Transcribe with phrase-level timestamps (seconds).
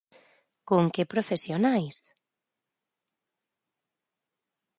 [0.69, 1.97] ¿Con que profesionais?